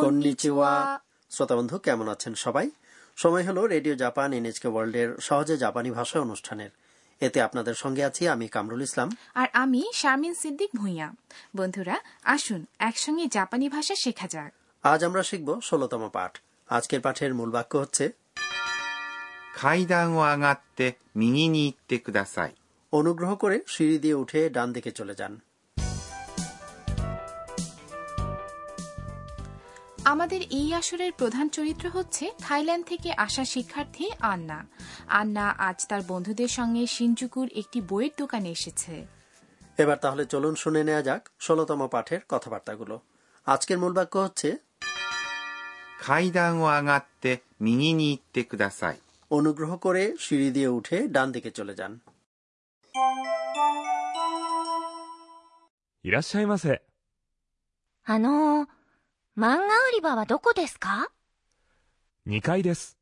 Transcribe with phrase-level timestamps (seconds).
[0.00, 0.72] Konnichiwa
[1.30, 2.66] শ্রোতা বন্ধু কেমন আছেন সবাই
[3.18, 6.70] সময় হলো রেডিও জাপান এনএচকে ওয়ার্ল্ডের সহজে জাপানি ভাষা অনুষ্ঠানের
[7.20, 11.08] এতে আপনাদের সঙ্গে আছি আমি কামরুল ইসলাম আর আমি শারমিন সিদ্দিক ভুঁইয়া
[11.56, 11.96] বন্ধুরা
[12.26, 14.50] আসুন একসঙ্গে জাপানি ভাষা শেখা যাক
[14.84, 16.32] আজ আমরা শিখব ষোলতম পাঠ
[16.68, 18.04] আজকের পাঠের মূল বাক্য হচ্ছে
[19.56, 22.52] 階段を上がって右に行ってください。
[22.92, 25.32] অনুগ্রহ করে সিঁড়ি দিয়ে উঠে ডান দিকে চলে যান
[30.12, 34.58] আমাদের এই আসরের প্রধান চরিত্র হচ্ছে থাইল্যান্ড থেকে আসা শিক্ষার্থী আন্না
[35.20, 38.94] আন্না আজ তার বন্ধুদের সঙ্গে সিনজুকুর একটি বইয়ের দোকানে এসেছে
[39.78, 42.96] এবার তাহলে চলুন শুনে নেওয়া যাক ষোলতম পাঠের কথাবার্তাগুলো
[43.46, 44.48] আজকের মূল বাক্য হচ্ছে
[45.98, 48.96] 階段を上がって右に行ってください。
[49.30, 51.92] অনুগ্রহ করে সিঁড়ি দিয়ে উঠে ডান দিকে চলে যান
[56.04, 56.82] いらっしゃいませ。
[58.06, 58.66] あのー、
[59.40, 61.10] 漫画売り場はどこですか
[62.26, 62.96] 2階です。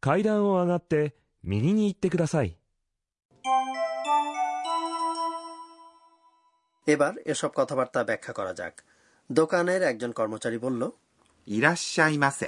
[0.00, 1.14] 階段を上がって
[1.44, 2.56] 右に行ってください。
[6.86, 8.74] এবার এসব কথাবার্তা ব্যাখ্যা করা যাক
[9.30, 10.82] দোকানের একজন কর্মচারী বলল
[11.46, 12.40] いらっしゃいませ。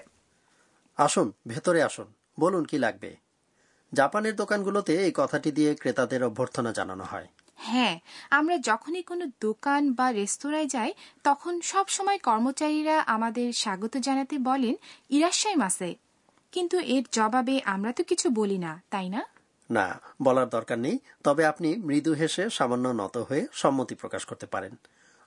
[0.98, 2.08] আসুন ভেতরে আসুন
[2.38, 3.10] বলুন কি লাগবে
[3.92, 7.28] জাপানের দোকানগুলোতে এই কথাটি দিয়ে ক্রেতাদের অভ্যর্থনা জানানো হয়
[7.59, 14.37] হ্যাঁ আমরা যখনই কোনো দোকান বা রেস্তোরাঁয় যাই তখন সব সময় কর্মচারীরা আমাদের স্বাগত জানাতে
[14.39, 14.75] বলেন
[15.09, 15.95] ইরাশাই মাসে
[16.51, 19.25] কিন্তু এর জবাবে আমরা তো কিছু বলি না তাই না?
[19.69, 24.75] না বলার দরকার নেই তবে আপনি মৃদু হেসে সামান্য নত হয়ে সম্মতি প্রকাশ করতে পারেন।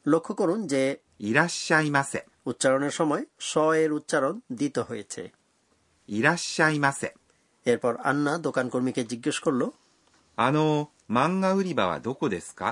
[0.06, 5.22] লক্ষ্য করুন যে ইরাশাই মাসে উচ্চারণের সময় স এর উচ্চারণ দিত হয়েছে।
[6.08, 7.08] ইরাশাই মাসে
[7.66, 9.62] এরপর আন্না দোকান কর্মীকে জিজ্ঞেস করল
[10.38, 12.69] আনো 漫画売り場はどこですか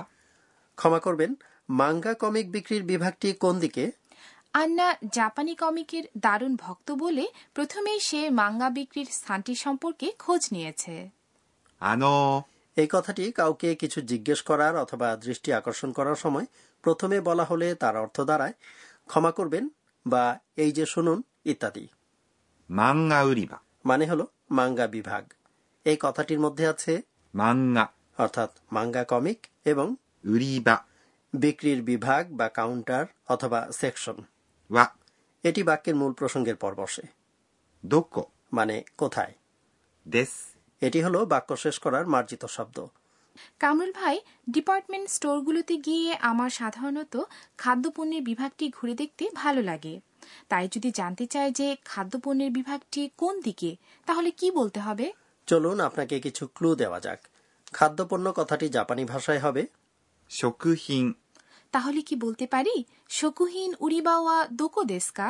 [0.78, 1.30] ক্ষমা করবেন
[1.68, 3.84] মাঙ্গা কমিক বিক্রির বিভাগটি কোন দিকে
[4.54, 7.24] আন্না জাপানি কমিকের দারুণ ভক্ত বলে
[7.54, 10.94] প্রথমেই সে মাঙ্গা বিক্রির স্থানটি সম্পর্কে খোঁজ নিয়েছে
[11.80, 12.12] あの
[12.76, 16.46] এই কথাটি কাউকে কিছু জিজ্ঞেস করার অথবা দৃষ্টি আকর্ষণ করার সময়
[16.84, 18.54] প্রথমে বলা হলে তার অর্থ দাঁড়ায়
[19.08, 19.64] ক্ষমা করবেন
[20.06, 20.24] বা
[20.56, 21.92] এই যে শুনুন ইত্যাদি ー、
[22.70, 23.54] 漫画売り場。
[23.84, 25.24] মানে হলো মাঙ্গা বিভাগ
[25.86, 26.92] এই কথাটির মধ্যে আছে
[27.34, 27.84] 漫画、
[28.17, 29.95] অর্থাৎ মাঙ্গা কমিক এবং
[30.25, 30.77] রিবা
[31.33, 34.17] বিক্রির বিভাগ বা কাউন্টার অথবা সেকশন
[34.69, 34.85] ওয়া
[35.43, 37.01] এটি বাক্যের মূল প্রসঙ্গের পর বসে
[37.85, 38.19] দক্ষ
[38.53, 39.33] মানে কোথায়?
[40.07, 40.29] দেশ
[40.81, 42.77] এটি হলো বাক্য শেষ করার মার্জিত শব্দ।
[43.59, 47.13] কামরুল ভাই ডিপার্টমেন্ট স্টোরগুলোতে গিয়ে আমার সাধারণত
[47.57, 50.01] খাদ্যপণ্যের বিভাগটি ঘুরে দেখতে ভালো লাগে।
[50.47, 55.11] তাই যদি জানতে চাই যে খাদ্যপণ্যের বিভাগটি কোন দিকে তাহলে কি বলতে হবে?
[55.47, 57.19] চলুন আপনাকে কিছু ক্লু দেওয়া যাক।
[57.72, 59.62] খাদ্যপণ্য কথাটি জাপানি ভাষায় হবে
[60.30, 60.42] 食
[60.84, 61.06] 品、
[61.72, 62.74] তাহলে কি বলতে পারি
[63.10, 65.28] শকুহীন উড়িবাওয়া দোকো দেশকা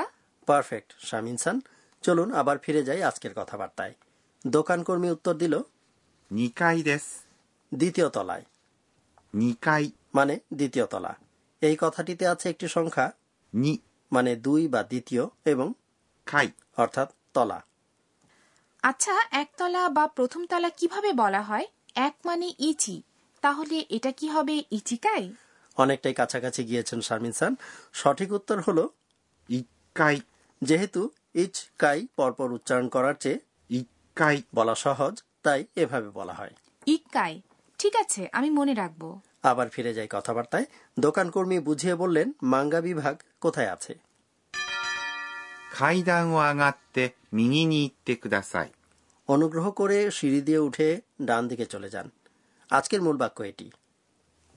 [0.49, 1.57] পারফেক্ট শামিনসান
[2.05, 3.95] চলুন আবার ফিরে যাই আজকের কথাবার্তায়
[4.45, 5.55] দোকান কর্মী উত্তর দিল
[6.31, 7.09] 2階です。
[7.73, 8.45] দ্বিতীয় তলায়
[9.35, 9.85] 2階、
[10.15, 11.13] মানে দ্বিতীয় তলা
[11.63, 13.07] এই কথাটিতে আছে একটি সংখ্যা
[13.53, 13.79] 2
[14.13, 15.69] মানে দুই বা দ্বিতীয় এবং
[16.27, 17.59] 階、 অর্থাৎ তলা
[18.83, 21.67] আচ্ছা একতলা বা প্রথম তলা কিভাবে বলা হয়
[21.97, 22.97] এক মানে ইচি
[23.43, 25.25] তাহলে এটা কি হবে ইচিকাই
[25.77, 27.53] অনেকটাই কাছাকাছি গিয়েছেন শারমিনসান
[27.93, 28.85] সঠিক উত্তর হলো
[29.49, 29.65] 1
[29.97, 30.17] 階、
[30.63, 31.01] যেহেতু
[31.35, 33.39] ইচ কাই পরপর উচ্চারণ করার চেয়ে
[33.71, 33.85] 1
[34.17, 36.53] 階、 বলা সহজ তাই এভাবে বলা হয়
[36.87, 37.35] ইকাই
[37.79, 39.09] ঠিক আছে আমি মনে রাখবো
[39.43, 40.67] আবার ফিরে যাই কথাবার্তায়
[40.97, 43.93] দোকান কর্মী বুঝিয়ে বললেন মাঙ্গা বিভাগ কোথায় আছে
[45.79, 48.73] 階段を上がって右に行ってください。
[49.29, 50.89] অনুগ্রহ করে সিঁড়ি দিয়ে উঠে
[51.25, 52.07] ডান দিকে চলে যান
[52.71, 53.67] আজকের মূল বাক্য এটি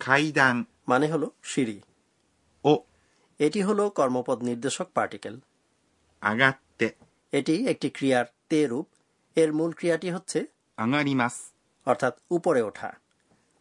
[0.02, 0.56] 階段
[0.88, 1.78] মানে হলো সিঁড়ি
[2.66, 2.74] を
[3.40, 5.36] এটি হলো কর্মপদ নির্দেশক পার্টিকেল
[6.22, 6.88] 上がって
[7.34, 8.88] এটি একটি ক্রিয়ার তে রূপ
[9.38, 10.40] এর মূল ক্রিয়াটি হচ্ছে
[10.78, 11.40] 上がります。
[11.88, 12.90] অর্থাৎ উপরে ওঠা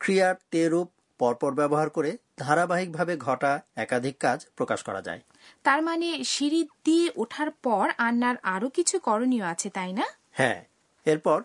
[0.00, 0.88] ক্রিয়ার তে রূপ
[1.20, 5.20] পরপর ব্যবহার করে ধারাবাহিকভাবে ঘটা একাধিক কাজ প্রকাশ করা যায়
[5.64, 10.60] তার মানে সিঁড়ি দিয়ে ওঠার পর আন্নার আরো কিছু করণীয় আছে তাই না হ্যাঁ
[11.08, 11.38] এরপর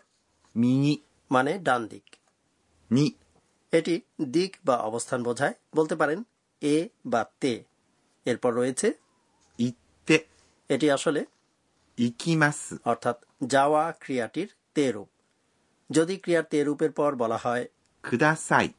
[0.56, 0.94] 右
[1.32, 2.06] মানে ডান দিক
[2.92, 3.06] に
[3.74, 3.96] এটি
[4.32, 6.20] দিক বা অবস্থান বোঝায় বলতে পারেন
[6.62, 6.76] এ
[7.06, 7.54] বা তে
[8.26, 8.88] এরপর রয়েছে
[9.60, 9.76] 行っ
[10.08, 10.18] て、
[10.70, 11.22] এটি আসলে
[11.98, 12.62] 行きます。
[12.86, 13.18] অর্থাৎ
[13.48, 15.10] যাওয়া ক্রিয়াটির তে রূপ
[15.90, 17.66] যদি ক্রিয়ার তে রূপের পর বলা হয়
[18.04, 18.70] ください。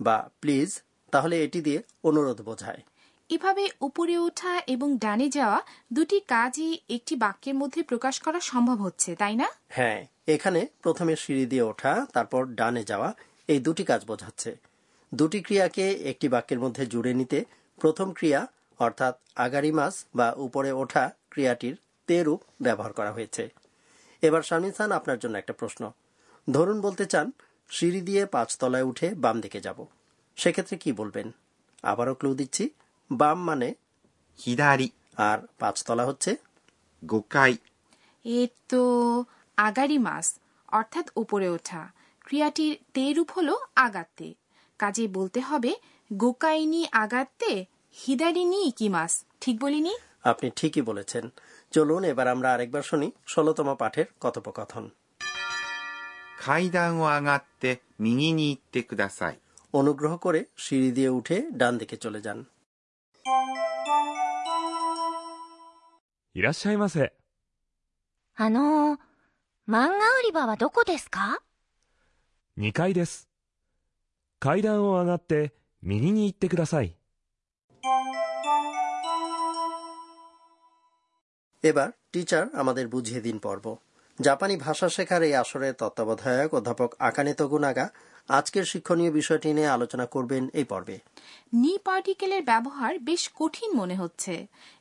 [0.00, 0.70] বা প্লিজ
[1.12, 2.82] তাহলে এটি দিয়ে অনুরোধ বোঝায়
[3.30, 5.58] এভাবে উপরে ওঠা এবং ডানে যাওয়া
[5.92, 11.45] দুটি কাজই একটি বাক্যের মধ্যে প্রকাশ করা সম্ভব হচ্ছে তাই না হ্যাঁ এখানে প্রথমে সিঁড়ি
[11.45, 13.13] দিয়ে ওঠা তারপর ডানে যাওয়া
[13.47, 14.57] এই দুটি কাজ বোঝাচ্ছে।
[15.13, 17.45] দুটি ক্রিয়াকে একটি বাক্যের মধ্যে জুড়ে নিতে
[17.77, 18.47] প্রথম ক্রিয়া
[18.79, 21.77] অর্থাৎ আগারিমাস বা উপরে ওঠা ক্রিয়াটির
[22.07, 23.49] তে রূপ ব্যবহার করা হয়েছে।
[24.21, 25.91] এবার শামিনসান আপনার জন্য একটা প্রশ্ন।
[26.51, 27.31] ধরুন বলতে চান
[27.69, 29.85] সিঁড়ি দিয়ে পাঁচতলায় উঠে বাম দিকে যাব।
[30.35, 31.31] সেক্ষেত্রে কি বলবেন?
[31.83, 32.69] আবারও ক্লু দিচ্ছি।
[33.11, 33.73] বাম মানে
[34.39, 36.35] 左、আর পাঁচতলা হচ্ছে
[37.05, 37.57] গোকাই।
[38.25, 39.25] এ তো
[39.60, 40.26] আগারি মাস
[40.78, 41.82] অর্থাৎ উপরে ওঠা
[42.26, 43.48] ক্রিয়াটির তে রূপ হল
[43.86, 44.28] আগাতে
[44.80, 45.70] কাজে বলতে হবে
[46.10, 47.52] গোকাইনি আগাতে
[47.96, 49.12] হিদারিনি ইকিমাস
[49.42, 49.94] ঠিক বলিনি
[50.30, 51.24] আপনি ঠিকই বলেছেন
[51.72, 54.84] চলুন এবার আমরা আরেকবার শুনি ষোলতম পাঠের কথোপকথন
[56.38, 59.38] 階段を上がって右に行ってください。
[59.72, 62.38] অনুগ্রহ করে সিঁড়ি দিয়ে উঠে ডান দিকে চলে যান
[66.36, 67.14] いらっしゃいませ。
[68.36, 68.98] あのー、
[69.68, 71.40] 漫画売り場はどこですか
[72.58, 73.28] 2階です。
[74.38, 75.52] 階段を上がって
[75.82, 76.96] 右に行ってください。
[81.62, 83.64] এবার টিচার আমাদের বুঝিয়ে দিন পর্ব
[84.21, 87.85] জাপানি ভাষা শেখার এই আসরের তত্ত্বাবধায়ক অধ্যাপক আকানিত গুনাগা
[88.29, 90.95] আজকের শিক্ষণীয় বিষয়টি নিয়ে আলোচনা করবেন এই পর্বে।
[91.53, 94.33] নি পার্টিকেলের ব্যবহার বেশ কঠিন মনে হচ্ছে।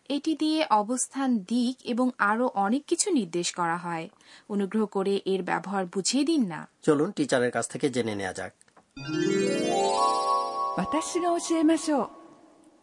[0.08, 4.08] এটি দিয়ে অবস্থান দিক এবং আরও অনেক কিছু নির্দেশ করা হয়।
[4.48, 8.52] অনুগ্রহ করে এর ব্যবহার বুঝিয়ে দিন না। চলুন টিচারের কাছ থেকে জেনে নেওয়া যাক।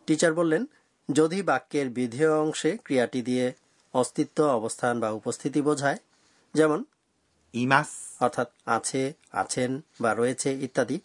[0.08, 0.64] টিচার বললেন
[1.10, 3.46] যদি বাক্যের বিধেয় অংশে ক্রিয়াটি দিয়ে
[3.94, 6.00] অস্তিত্ব অবস্থান বা উপস্থিতি বোঝায়
[6.58, 6.80] যেমন
[7.54, 7.90] ইমাস।
[8.26, 9.02] অর্থাৎ আছে
[9.42, 9.72] আছেন
[10.02, 10.98] বা রয়েছে ইত্যাদি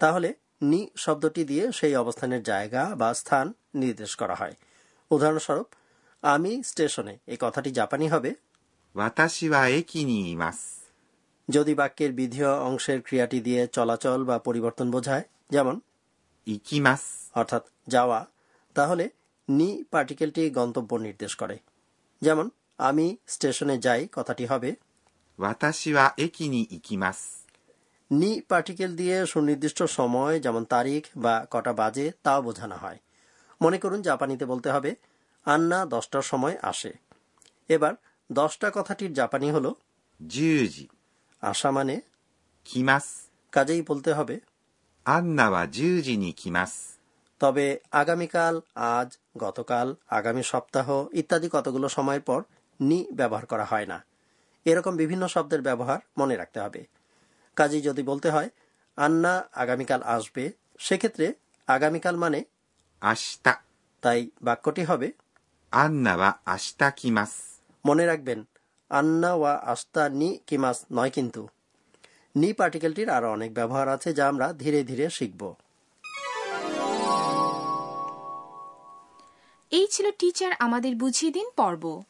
[0.00, 0.28] তাহলে
[0.70, 4.54] নি শব্দটি দিয়ে সেই অবস্থানের জায়গা বা স্থান নির্দেশ করা হয়।
[5.10, 5.68] উদাহরণস্বরূপ
[6.22, 8.30] আমি স্টেশনে এই কথাটি জাপানি হবে
[11.48, 15.76] যদি বাক্যের বিধেয় অংশের ক্রিয়াটি দিয়ে চলাচল বা পরিবর্তন বোঝায় যেমন
[16.46, 17.02] ইকিমাস
[17.34, 18.20] অর্থাৎ যাওয়া
[18.76, 19.04] তাহলে
[19.48, 21.56] নি পার্টিকেলটি গন্তব্য নির্দেশ করে।
[22.22, 22.46] যেমন
[22.88, 24.70] আমি স্টেশনে যাই কথাটি হবে
[25.39, 27.45] 私は駅に行きます。
[28.11, 32.99] নি পার্টিকেল দিয়ে সুনির্দিষ্ট সময় যেমন তারিখ বা কটা বাজে তাও বোঝানো হয়
[33.61, 34.91] মনে করুন জাপানিতে বলতে হবে
[35.45, 36.91] আন্না দশটার সময় আসে
[37.69, 37.93] এবার
[38.29, 39.69] দশটা কথাটির জাপানি হলো
[40.19, 40.85] 10時、
[41.43, 41.95] আসা মানে
[42.65, 43.07] 来ます。
[43.53, 44.35] কাজেই বলতে হবে
[45.05, 46.75] アンナは10時に来ます。
[47.41, 48.55] তবে আগামীকাল
[48.95, 52.39] আজ গতকাল আগামী সপ্তাহ ইত্যাদি কতগুলো সময়ের পর
[52.79, 53.97] নি ব্যবহার করা হয় না
[54.64, 56.86] এরকম বিভিন্ন শব্দের ব্যবহার মনে রাখতে হবে।
[57.56, 58.50] কাজে যদি বলতে হয়
[58.96, 61.34] আন্না আগামীকাল আসবে সেক্ষেত্রে
[61.68, 62.44] আগামীকাল মানে
[63.00, 63.62] আস্তা
[64.00, 65.12] তাই বাক্যটি হবে
[65.72, 67.30] আন্না বা আস্তা কিমাস।
[67.86, 68.44] মনে রাখবেন
[68.90, 71.48] আন্না ওয়া আস্তা নি কিমাস নয় কিন্তু।
[72.36, 75.54] নি পার্টিকেলটির আরও অনেক ব্যবহার আছে যা আমরা ধীরে ধীরে শিখব।
[79.70, 82.02] এই ছিল টিচার আমাদের বুঝিয়ে দিন পর্ব।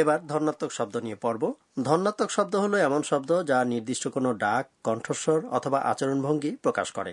[0.00, 1.42] এবার ধর্ণাত্মক শব্দ নিয়ে পড়ব।
[1.88, 7.12] ধর্ণাত্মক শব্দ হলো এমন শব্দ যা নির্দিষ্ট কোনো ডাক কণ্ঠস্বর অথবা আচরণভঙ্গি প্রকাশ করে।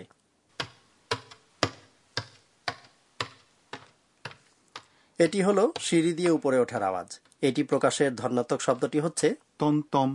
[5.18, 7.08] এটি হলো সিঁড়ি দিয়ে উপরে ওঠার আওয়াজ।
[7.48, 9.28] এটি প্রকাশের ধর্ণাত্মক শব্দটি হচ্ছে
[9.60, 10.08] তন্তম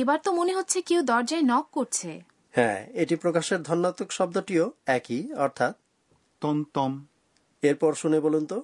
[0.00, 2.10] এবার তো মনে হচ্ছে কেউ দরজায় নক করছে।
[2.54, 4.64] হ্যাঁ এটি প্রকাশের ধর্ণাত্মক শব্দটিও
[4.96, 5.74] একই অর্থাৎ
[6.42, 6.90] তন্তম
[7.62, 8.58] এরপর শুনে বলুন তো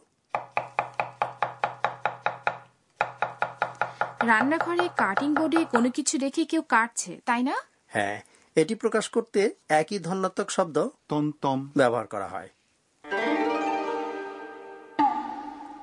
[4.26, 7.54] রান্নাঘরে কাটিং বোর্ডে কোনো কিছু রেখে কেউ কাটছে তাই না?
[7.86, 8.16] হ্যাঁ
[8.56, 10.76] এটি প্রকাশ করতে একই ধন্যাত্মক শব্দ
[11.08, 12.48] তন্তম ব্যবহার করা হয়।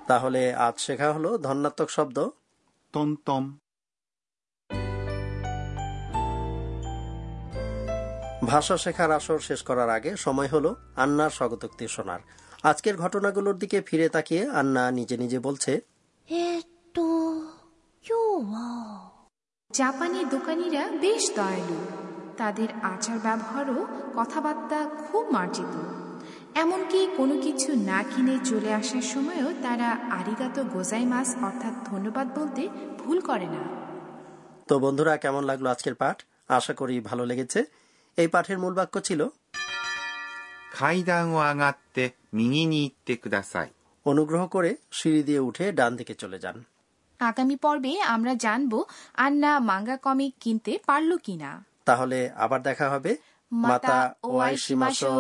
[0.08, 2.18] তাহলে আজ শেখা হলো ধন্যাত্মক শব্দ।
[2.94, 3.44] তন্তম
[8.46, 12.20] ভাষা শেখার আসর শেষ করার আগে সময় হলো আন্নার স্বাগতোক্তি শোনার।
[12.64, 15.72] আজকের ঘটনাগুলোর দিকে ফিরে তাকিয়ে আন্না নিজে নিজে বলছে
[19.71, 21.79] জাপানি দোকানিরা বেশ দয়ালু
[22.37, 23.79] তাদের আচার ব্যবহারও
[24.15, 25.75] কথাবার্তা খুব মার্জিত
[26.55, 32.63] এমনকি কোনো কিছু না কিনে চলে আসার সময়ও তারা আরিগাতো গোজাই মাস অর্থাৎ ধন্যবাদ বলতে
[32.99, 33.63] ভুল করে না
[34.69, 36.17] তো বন্ধুরা কেমন লাগলো আজকের পাঠ
[36.49, 37.61] আশা করি ভালো লেগেছে
[38.19, 39.21] এই পাঠের মূল বাক্য ছিল
[40.73, 43.71] 階段を上がって右に行ってください。
[44.07, 46.57] অনুগ্রহ করে সিঁড়ি দিয়ে উঠে ডান দিকে চলে যান
[47.22, 48.74] আগামী পর্বে আমরা জানব
[49.16, 51.52] আন্না মাঙ্গা কমিক কিনতে পারল কিনা।
[51.86, 53.12] তাহলে আবার দেখা হবে।
[53.52, 55.14] মাতা ওয়াই শিমাশো